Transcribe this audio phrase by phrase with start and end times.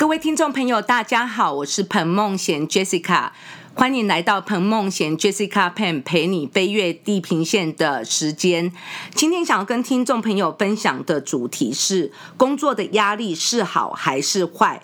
[0.00, 3.32] 各位听众朋友，大家好，我是彭梦贤 Jessica，
[3.74, 8.72] 欢迎来到彭梦贤 Jessica Pen 陪你飞越地平线的时间。
[9.14, 14.80] 今天想要跟听众朋友分享的主题是：工作的压力是好还是坏？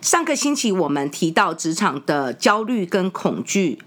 [0.00, 3.78] 上个星期我们提到职场的焦虑跟恐惧。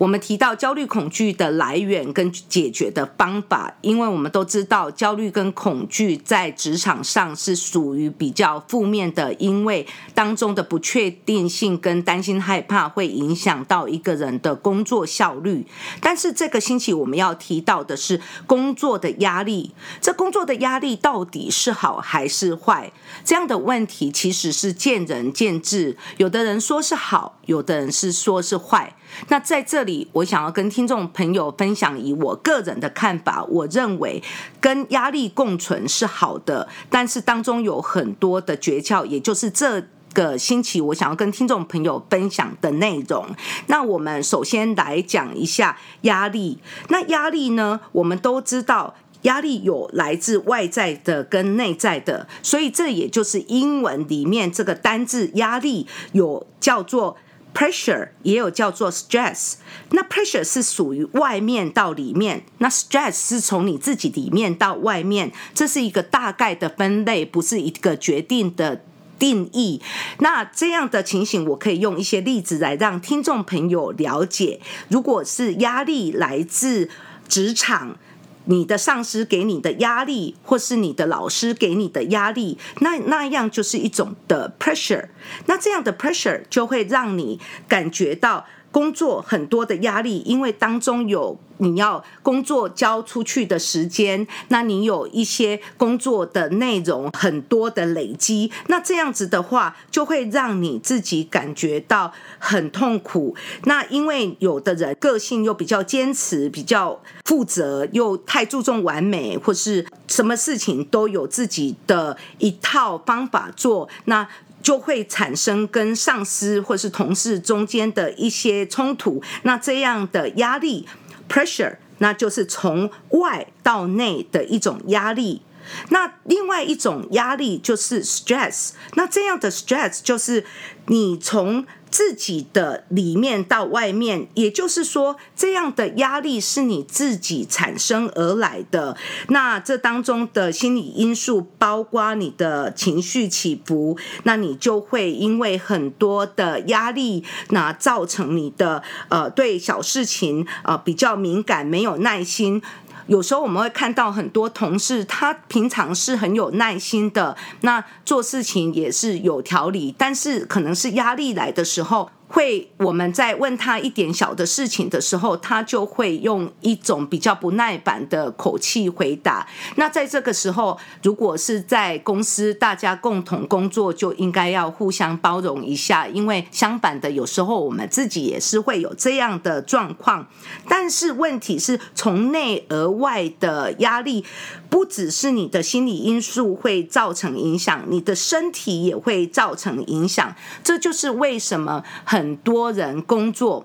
[0.00, 15.66] 我们提到焦虑恐惧的来源跟解决的方法，因为我们都知道焦虑跟恐惧在职场上是属于比较负面的，因为当中的不确定性跟担心害怕会影响到一个人的工作效率。
[16.00, 22.90] 但是这个星期我们要提到的是工作的压力，这工作的压力到底是好还是坏？
[23.22, 28.96] 这样的问题其实是见仁见智，有的人说是好，有的人是说是坏。
[29.28, 33.44] 那在这里，我想要跟听众朋友分享以我个人的看法。
[33.44, 34.22] 我认为
[34.60, 43.26] 跟压力共存是好的，但是当中有很多的诀窍，也就是这个星期我想要跟听众朋友分享的内容。
[43.66, 46.58] 那我们首先来讲一下压力。
[46.88, 57.16] 那压力呢，我们都知道压力有来自外在的跟内在的，所以这也就是英文里面这个单字压力有叫做。
[57.52, 59.54] Pressure 也有叫做 stress，
[59.90, 68.84] 那 pressure 是属于外面到里面，那 stress 是从你自己里面到外面，这是一个大概的分类，不是一个决定的
[69.18, 69.82] 定义。
[70.20, 74.60] 那这样的情形，我可以用一些例子来让听众朋友了解。
[74.88, 76.88] 如果是压力来自
[77.28, 77.98] 职场。
[78.46, 85.08] 你的上司给你的压力，或是你的老师给你的压力，那那样就是一种的 pressure。
[85.46, 87.38] 那这样的 pressure 就会让你
[87.68, 88.46] 感觉到。
[88.70, 103.34] 工作很多的压力，因为当中有你要工作交出去的时间，那你有一些工作的内容很多的累积，那这样子的话，就会让你自己感觉到很痛苦。
[103.64, 114.28] 那因为有的人个性又比较坚持、比较负责，又太注重完美，或是什么事情都有自己的一套方法做，那。
[114.62, 120.86] 就会产生跟上司或是同事中间的一些冲突，那这样的压力
[121.28, 125.42] pressure，那就是从外到内的一种压力。
[125.90, 130.44] 那另外一种压力就是 stress，那这样的 stress 就是
[130.86, 131.66] 你从。
[131.90, 138.96] 自己的里面到外面，也就是说，这样的压力是你自己产生而来的。
[139.28, 152.62] 那这当中的心理因素，包括你的情绪起伏，那你就会因为很多的压力，那造成你的呃对小事情呃比较敏感，没有耐心。
[153.10, 162.08] 有时候我们会看到很多同事，他平常是很有耐心的，那做事情也是有条理，但是可能是压力来的时候。
[162.32, 169.44] 会，我们在问他一点小的事情的时候，他就会用一种比较不耐烦的口气回答。
[169.74, 180.28] 那在这个时候，如果是在公司大家共同工作，就应该要互相包容一下，因为相反的，有时候我们自己也是会有这样的状况。
[180.68, 184.24] 但是问题是从内而外的压力，
[184.68, 190.32] 不只是你的心理因素会造成影响，你的身体也会造成影响。
[190.62, 192.19] 这就是为什么很。
[192.20, 193.64] 很多人工作。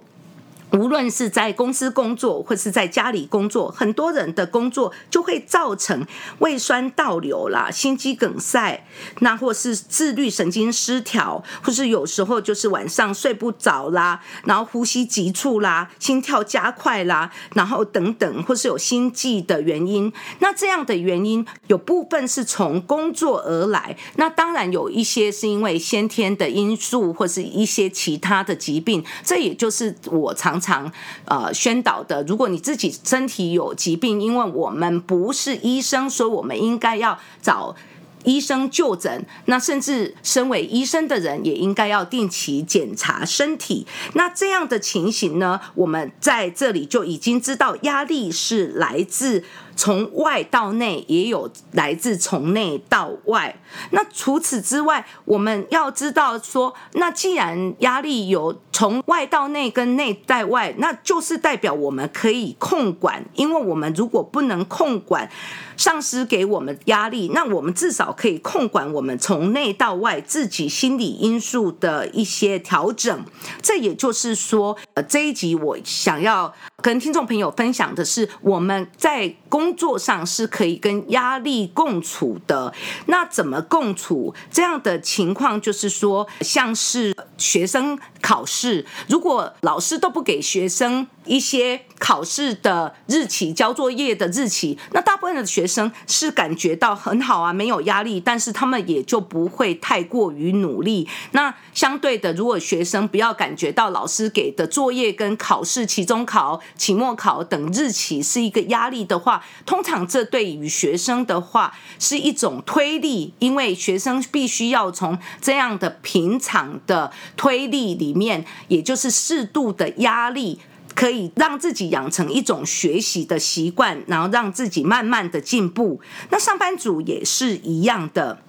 [0.72, 6.06] 无论是在公司工作，或是在家里工作，很多人的工作就会造成
[6.40, 8.86] 胃酸倒流啦、心肌梗塞，
[9.20, 20.12] 那或是自律神经失调，或是有时候就是晚上睡不着啦，然后呼吸急促啦、心跳加快啦，然后等等，或是有心悸的原因。
[20.40, 29.06] 那这样的原因有部分是从工作而来，那当然有一些是因为先天的因素，或是一些其他的疾病。
[29.24, 30.55] 这也就是我常。
[30.60, 30.92] 常常
[31.26, 37.76] 呃宣导的，如果你自己身体有疾病，因为我们不是医生，所以我们应该要找
[38.24, 39.26] 医生就诊。
[39.46, 43.86] 那甚至身为医生的人，也应该要定期检查身体。
[44.14, 49.44] 那这样的情形呢，我们在这里就已经知道，压力是来自。
[49.76, 53.56] 从外到内也有来自从内到外。
[53.92, 63.24] 那除此之外，我们要知道说，那既然压力有从外到内跟内在外，那就是代表我们可以控管。
[63.36, 65.30] 因为我们如果不能控管
[65.76, 73.26] 上司给我们压力，那我们至少可以控管我们从内到外自己心理因素的一些调整。
[73.62, 76.54] 这也就是说，呃，这一集我想要。
[76.86, 82.72] 跟听众朋友分享的是，我们在工作上是可以跟压力共处的。
[83.08, 84.36] 那怎么共处？
[84.52, 101.08] 这样的情况就是说，像是学生考试，如果老师都不给学生一些考试的日期、交作业的日期，那大部分的学生是感觉到很好啊，没有压力，但是他们也就不会太过于努力。
[101.32, 120.60] 那相对的，如果学生不要感觉到老师给的作业跟考试、期中考、期末考等日期是一个压力的话，通常这对于学生的话是一种推力，因为学生必须要从这样的平常的推力里面，也就是适度的压力。
[120.96, 126.00] 可以让自己养成一种学习的习惯，然后让自己慢慢的进步。
[126.32, 128.40] 那上班族也是一样的。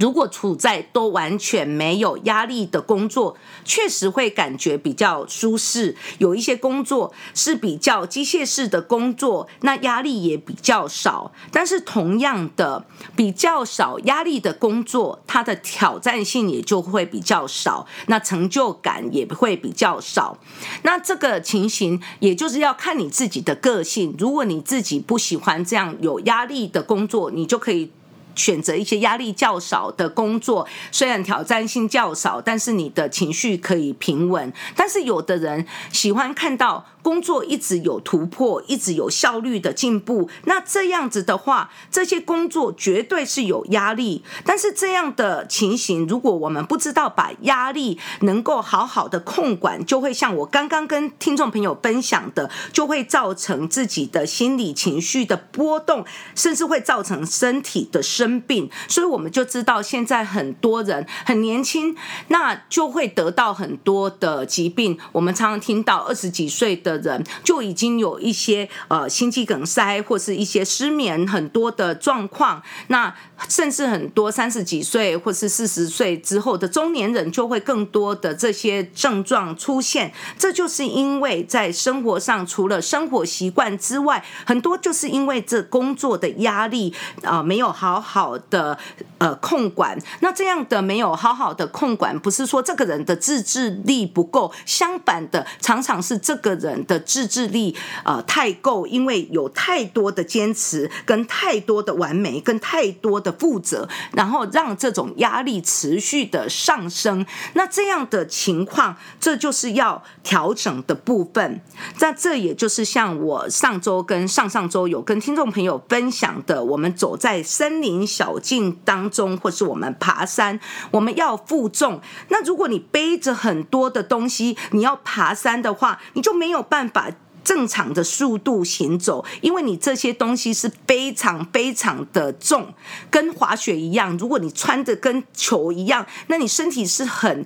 [0.00, 5.96] 如果处在都完全没有压力的工作，确实会感觉比较舒适。
[6.18, 11.32] 有一些工作是比较机械式的工作，那压力也比较少。
[11.52, 20.38] 但是同样的，比较少压力的工作，它的挑战性也就会比较少，那成就感也会比较少。
[20.82, 24.14] 那这个情形，也就是要看你自己的个性。
[24.18, 27.90] 如果你自己不喜欢这样有压力的工作，你就可以。
[28.34, 34.52] 选择一些压力较少的工作，虽然挑战性较少，但是你的情绪可以平稳。
[34.76, 36.86] 但是有的人喜欢看到。
[37.04, 40.30] 工作一直有突破，一直有效率的进步。
[40.44, 44.24] 那这样子的话，这些工作绝对是有压力。
[44.42, 58.68] 但是这样的情形，如果我们不知道把压力能够好好的控管，就会像我刚刚跟听众朋友分享的，就会造成自己的心理情绪的波动，甚至会造成身体的生病。
[58.88, 61.94] 所以我们就知道，现在很多人很年轻，
[62.28, 64.98] 那就会得到很多的疾病。
[65.12, 66.94] 我们常常听到二十几岁的。
[67.04, 73.12] 人就已经有一些呃心肌梗塞或是一些失眠很多的状况，那
[73.48, 88.78] 甚至很多三十几岁或是四十岁之后的中年人就会更多的这些症状出现，这就是因为在生活上除了生活习惯之外，很多就是因为这工作的压力啊没有好好好的
[89.18, 96.84] 呃控管，那这样的没有好好的控管，不是说这个人的自制力不够，相反的常常是这个人。
[96.86, 97.74] 的自制力
[98.04, 107.24] 呃太够，因为有太多的坚持，跟太多的完美，跟太多的负责，然后让这种压力持续的上升。
[107.54, 111.62] 那这样的情况，这就是要调整的部分。
[112.00, 120.58] 那这也就是像我上周跟上上周有跟听众朋友分享的，我们走在森林小径当中，或是我们爬山，
[120.90, 122.00] 我们要负重。
[122.30, 126.64] 那如果你背着很多的东西，你要爬山的话，你就没有。
[126.66, 127.10] 办法
[127.44, 132.72] 正常的速度行走，因为你这些东西是非常非常的重，
[133.10, 134.16] 跟滑雪一样。
[134.16, 137.44] 如果你穿的跟球一样，那你身体是很。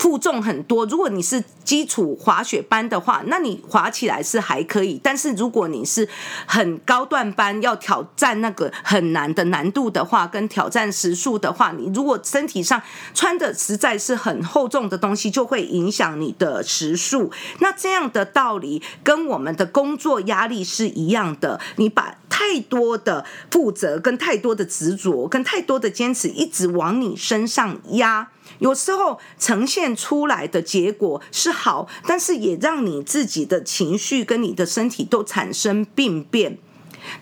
[0.00, 4.98] 负重很多，如果你是基础滑雪班的话，那你滑起来是还可以。
[5.02, 6.08] 但是如果你是
[6.46, 12.80] 很高段班，要挑战那个很难的难度的话，跟挑战时速的话，你如果身体上
[13.12, 17.30] 穿的实在是很厚重的东西，就会影响你的时速。
[17.58, 21.60] 那这样的道理跟我们的工作压力是一样的。
[21.76, 28.30] 你把太多的负责、跟太多的执着、跟太多的坚持，一直往你身上压。
[28.58, 36.58] 有时候呈现出来的结果是好，但是也让你自己的情绪跟你的身体都产生病变。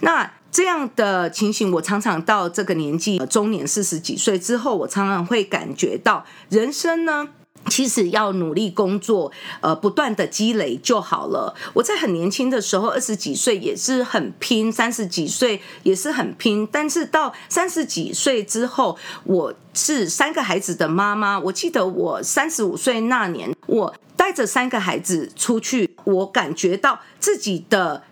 [0.00, 7.28] 那这样的情形，我常常到这个年纪，中年四十几岁之后，我常常会感觉到人生呢。
[7.66, 11.54] 其实要努力工作，呃，不断的积累就好了。
[11.74, 16.66] 我在很年轻的时候，二十几岁也是很拼，三十几岁也是很拼。
[16.70, 21.38] 但是到三十几岁之后，我是三个孩子的妈妈。
[21.38, 28.02] 我记得我三十五岁那年，我带着三个孩子出去，我感觉到自己的。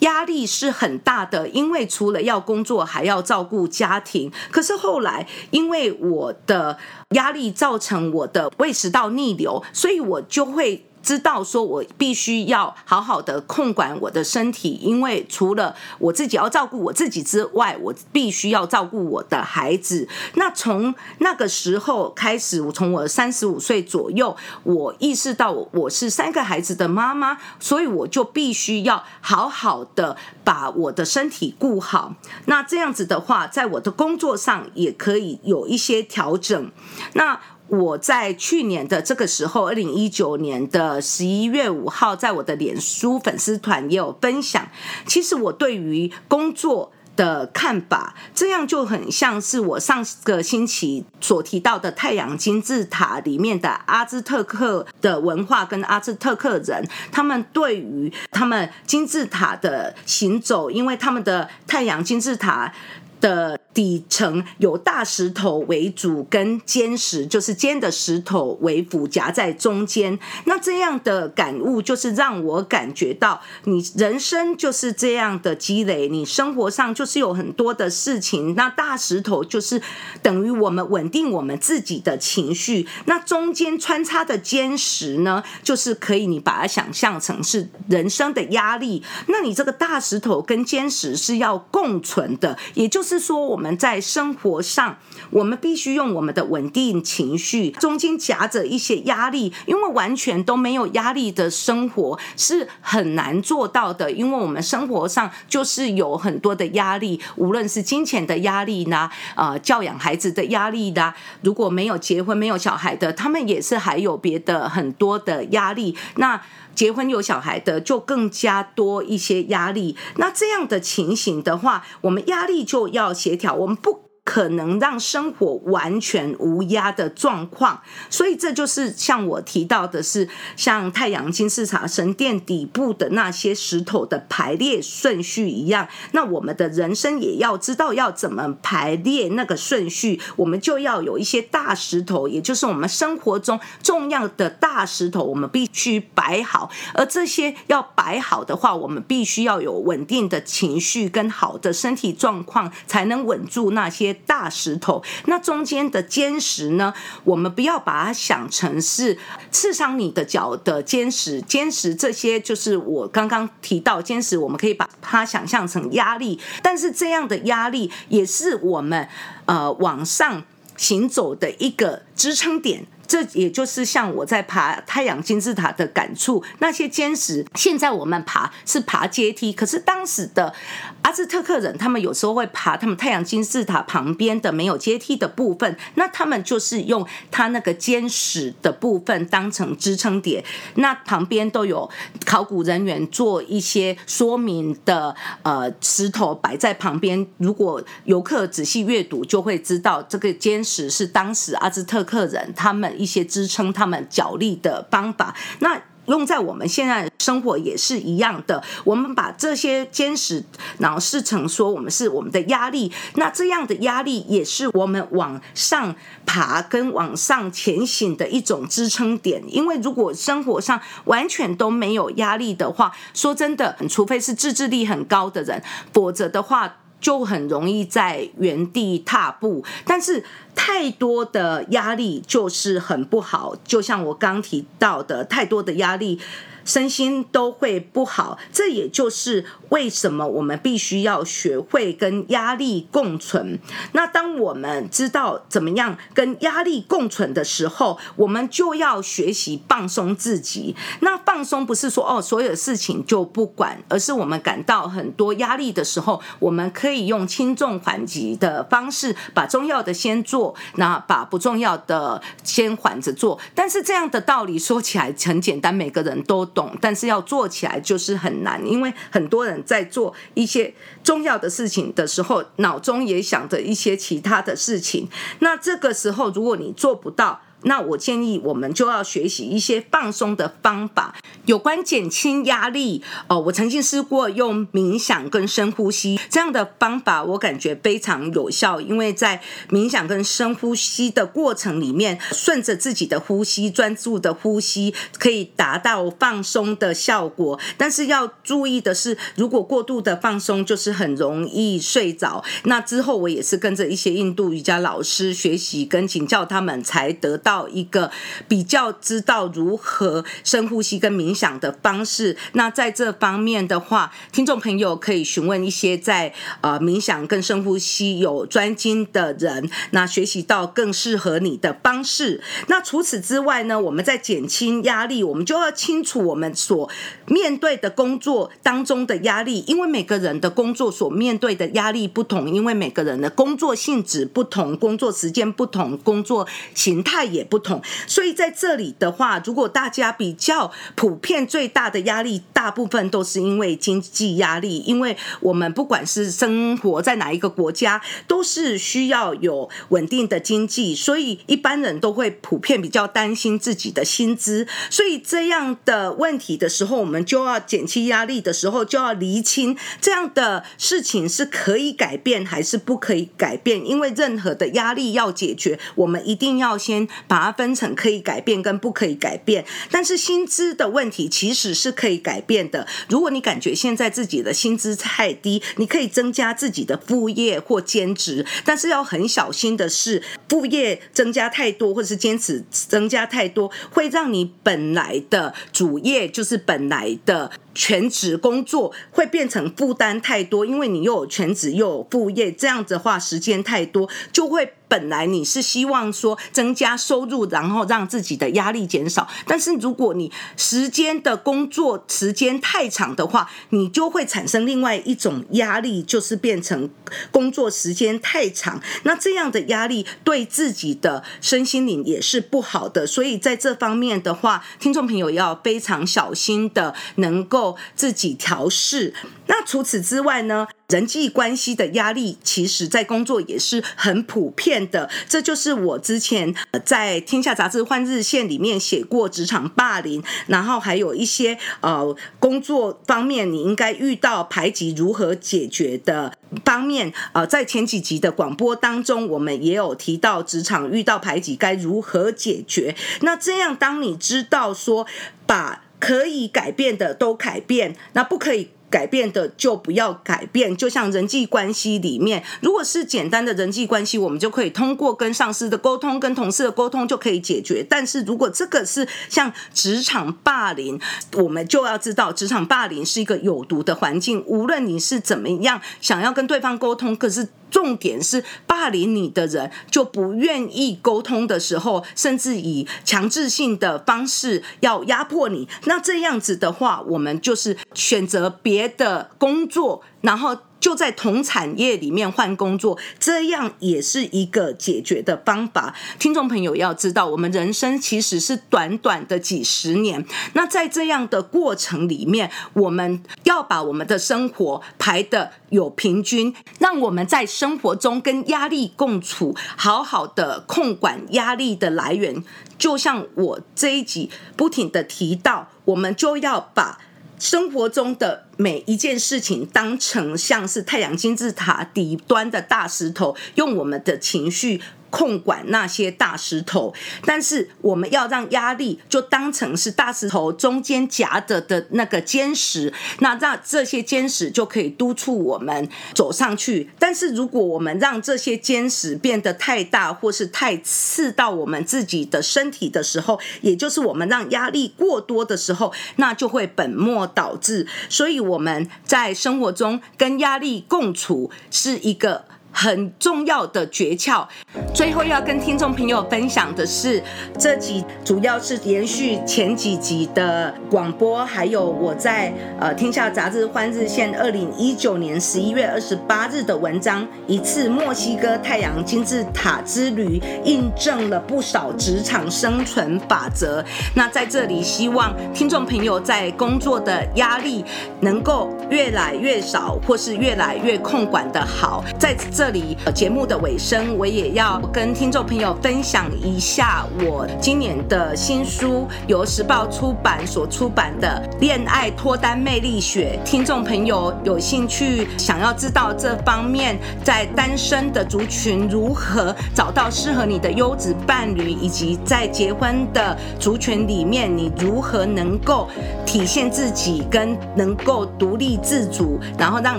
[0.00, 4.30] 压力是很大的，因为除了要工作，还要照顾家庭。
[4.50, 6.76] 可是后来，因为我的
[7.10, 10.86] 压力造成我的胃食道逆流，所以我就会。
[11.02, 20.08] 知道说，我必须要好好的控管我的身体，因为除了我自己要照顾我自己之外，我必须要照顾我的孩子。
[20.34, 32.14] 那从那个时候开始，我从我三十五岁左右，我意识到我是三个孩子的妈妈，所以我就必须要好好的把我的身体顾好。
[32.46, 36.70] 那这样子的话，在我的工作上也可以有一些调整。
[37.14, 37.40] 那
[37.70, 44.68] 我在去年的这个时候，二零一九年的十一月五号，在我的脸书粉丝团也有分享。
[45.06, 62.72] 其实我对于工作的看法，这样就很像是我上个星期所提到的太阳金字塔里面的阿兹特克的文化跟阿兹特克人，他们对于他们金字塔的行走，因为他们的太阳金字塔
[63.20, 63.58] 的。
[63.72, 70.18] 底层有大石头为主，跟尖石就是尖的石头为辅，夹在中间。
[70.44, 78.56] 那这样的感悟，就是让我感觉到，你人生就是这样的积累，你生活上就是有很多的事情。
[78.56, 79.80] 那大石头就是
[80.20, 89.04] 等于我们稳定我们自己的情绪，那中间穿插的尖石呢，就是可以你把它想象成是人生的压力。
[89.28, 93.60] 那你这个大石头跟尖石是要共存的，也就是是说我。
[93.60, 94.96] 们在生活上，
[95.28, 104.10] 我们必须用我们的稳定情绪，中间夹着一些压力，因为完全都没有压力的生活是很难做到的。
[104.10, 111.12] 因为我们生活上就是有很多的压力，无论是金钱的压力呢，呃，教养孩子的压力的，
[111.42, 115.94] 如果没有结婚、没有小孩的，他们也是还有别的很多的压力。
[116.16, 116.40] 那
[116.72, 124.09] 结婚有小孩的就更加多一些压力，那这样的情形的话，我们压力就要协调，我们不。
[124.30, 135.88] 可能让生活完全无压的状况，所以这就是像我提到的是，像太阳金字塔神殿底部的那些石头的排列顺序一样。
[136.12, 146.70] 那我们的人生也要知道要怎么排列那个顺序，我们就要有一些大石头，也就是我们生活中重要的大石头，我们必须摆好。
[146.94, 154.16] 而这些要摆好的话，我们必须要有稳定的情绪跟好的身体状况，才能稳住那些。
[154.26, 156.92] 大石头，那中间的尖石呢？
[157.24, 159.18] 我们不要把它想成是
[159.50, 169.08] 刺伤你的脚的尖石，尖石这些就是我刚刚提到尖石，我们可以把它想象成压力，但是这样的压力也是我们
[169.46, 170.44] 呃往上
[170.76, 172.86] 行走的一个支撑点。
[173.10, 180.54] 这也就是像我在爬太阳金字塔的感触，那些坚石，现在我们爬是爬阶梯，可是当时的
[181.02, 190.44] 阿兹特克人，他们有时候会爬他们太阳金字塔旁边的没有阶梯的部分，那他们就是用他那个坚石的部分当成支撑点，
[190.76, 191.90] 那旁边都有
[192.24, 202.99] 考古人员做一些说明的，呃，石头摆在旁边，如果游客仔细阅读，就会知道这个坚石是当时阿兹特克人他们。
[203.00, 208.60] 一些支撑他们脚力的方法，那用在我们现在生活也是一样的。
[208.84, 210.44] 我们把这些坚实，
[210.78, 215.94] 然后视成说我们是我们的压力，那这样的压力也是我们往上
[216.26, 219.42] 爬跟往上前行的一种支撑点。
[219.46, 226.76] 因为如果生活上完全都没有压力的话，说真的，除非是自制力很高的人，否则的话。
[227.00, 230.22] 就很容易在原地踏步，但是
[230.54, 233.56] 太多的压力就是很不好。
[233.64, 236.20] 就像我刚提到的，太多的压力。
[236.64, 243.58] 身心都会不好，这也就是为什么我们必须要学会跟压力共存。
[243.92, 250.76] 那当我们知道怎么样跟压力共存的时候，我们就要学习放松自己。
[251.00, 263.38] 那放松不是说哦，所有事情就不管，而是我们感到很多压力的时候，我们可以用轻重缓急的方式，把重要的先做，那把不重要的先缓着做。
[263.54, 266.49] 但是这样的道理说起来很简单，每个人都。
[266.54, 275.08] 懂，但是要做起来就是很难，因为很多人在做一些重要的事情的时候，脑中也想着一些其他的事情。
[275.40, 281.14] 那这个时候，如果你做不到，那我建议我们就要学习一些放松的方法，
[281.44, 283.02] 有关减轻压力。
[283.28, 288.80] 哦，我曾经试过用冥想跟深呼吸这样的方法，我感觉非常有效。
[288.80, 297.60] 因为在冥想跟深呼吸的过程里面，顺着自己的呼吸，专注的呼吸，可以达到放松的效果。
[297.76, 302.42] 但是要注意的是，如果过度的放松，就是很容易睡着。
[302.64, 307.49] 那之后我也是跟着一些印度瑜伽老师学习跟请教他们，才得到。
[307.50, 308.12] 到一个
[308.46, 312.36] 比较知道如何深呼吸跟冥想的方式。
[312.52, 322.40] 那在这方面的话，听众朋友可以询问一些在呃冥想跟深呼吸有专精的人，那学习到更适合你的方式。
[322.68, 326.88] 那除此之外呢，我们在减轻压力，我们就要清楚我们所
[327.26, 337.39] 面对的工作当中的压力，因为每个人的工作所面对的压力不同，因为每个人的工作性质不同，工作时间不同，工作形态也。
[337.40, 337.82] 也不同。
[338.06, 354.66] 所以在这里的话，如果大家比较普遍最大的压力，大部分都是因为经济压力，因为我们不管是生活在哪一个国家，都是需要有稳定的经济，所以一般人都会普遍比较担心自己的薪资。
[354.90, 363.84] 所以这样的问题的时候，我们就要减轻压力的时候，就要厘清这样的事情是可以改变还是不可以改变。
[363.86, 369.64] 因为任何的压力要解决，我们一定要先把它分成可以改变跟不可以改变。
[369.88, 372.84] 但是薪资的问题其实是可以改变的。
[373.08, 387.52] 如果你感觉现在自己的薪资太低，你可以增加自己的副业或兼职，但是要很小心的是，副业增加太多或者是兼职增加太多，会让你本来的主业就是本来的。
[387.74, 406.90] 全职工作会变成负担太多，因为你又有全职又有副业，这样子的话时间太多，就会本来你是希望说增加收入，然后让自己的压力减少，但是如果你时间的工作时间太长的话，你就会产生另外一种压力，就是变成
[407.30, 417.59] 工作时间太长，那这样的压力对自己的身心灵也是不好的，所以在这方面的话，听众朋友要非常小心的能够。
[417.94, 419.14] 自己调试。
[419.46, 420.66] 那除此之外呢？
[420.90, 425.08] 人际关系的压力，其实在工作也是很普遍的。
[425.28, 426.52] 这就是我之前
[426.84, 437.12] 在《天下杂志》换日线里面写过职场霸凌，然后还有一些呃工作方面你应该遇到排挤如何解决的方面。
[437.34, 442.96] 呃，在前几集的广播当中，我们也有提到职场遇到排挤该如何解决。
[443.20, 445.06] 那这样，当你知道说
[445.46, 450.76] 把可以改变的都改变，那不可以改变的就不要改变。
[450.76, 457.86] 就像人际关系里面，如果是简单的人际关系，我们就可以通过跟上司的沟通、跟同事的沟通就可以解决。
[457.88, 461.00] 但是如果这个是像职场霸凌，
[461.34, 464.42] 我们就要知道，职场霸凌是一个有毒的环境。
[464.46, 467.48] 无论你是怎么样想要跟对方沟通，可是。
[467.70, 475.68] 重点是霸凌你的人就不愿意沟通的时候，甚至以强制性的方式要压迫你。
[475.84, 480.58] 那这样子的话，我们就是选择别的工作，然后。
[480.80, 485.94] 就在同产业里面换工作，这样也是一个解决的方法。
[486.18, 490.24] 听众朋友要知道，我们人生其实是短短的几十年。
[490.54, 502.42] 那在这样的过程里面，我们要把我们的生活排的有平均，让我们在生活中跟压力共处，好好的控管压力的来源。
[502.78, 506.98] 就像我这一集不停的提到，我们就要把。
[507.38, 514.82] 生活中的每一件事情，当成像是太阳金字塔底端的大石头，用我们的情绪。
[515.12, 516.94] 控管那些大石头，
[517.26, 526.88] 但是我们要让压力就当成是大石头中间夹着的那个坚石，那让这些坚石就可以督促我们走上去。
[526.96, 537.84] 但是如果我们让这些坚石变得太大，或是太刺到我们自己的身体的时候，也就是我们让压力过多的时候，那就会本末倒置。
[538.08, 542.49] 所以我们在生活中跟压力共处是一个。
[542.72, 544.46] 很重要的诀窍。
[544.94, 547.22] 最后要跟听众朋友分享的是，
[547.58, 563.84] 这集主要是延续前几集的广播，还有我在呃《天下杂志》欢日线二零一九年十一月二十八日的文章，一次墨西哥太阳金字塔之旅，印证了不少职场生存法则。
[564.14, 567.84] 那在这里，希望听众朋友在工作的压力
[568.20, 572.04] 能够越来越少，或是越来越控管的好。
[572.18, 583.40] 在这里节目的尾声，我也要跟听众朋友分享一下我今年的新书，由时报出版所出版的《恋爱脱单魅力学》。
[583.48, 595.88] 听众朋友有兴趣想要知道这方面，在单身的族群如何找到适合你的优质伴侣，以及在结婚的族群里面，你如何能够
[596.26, 599.98] 体现自己，跟能够独立自主，然后让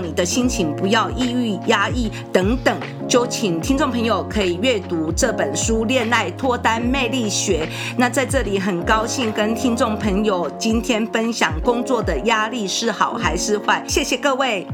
[0.00, 2.51] 你的心情不要抑郁压抑等。
[2.56, 2.76] 等，
[3.08, 7.66] 就请听众朋友可以阅读这本书《恋爱脱单魅力学》。
[7.96, 14.66] 那在这里很高兴跟听众朋友今天分享工作的压力是好还是坏，谢谢各位。